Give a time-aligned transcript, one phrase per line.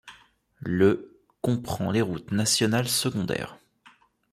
[0.61, 3.59] Le comprend les routes nationales secondaires.